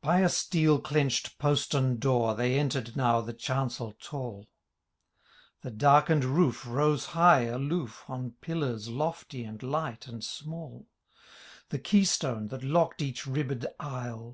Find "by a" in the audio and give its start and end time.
0.00-0.30